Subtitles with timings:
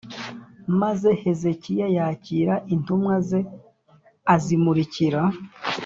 [0.81, 3.39] Maze Hezekiya yakira intumwa ze
[4.35, 5.21] azimurikira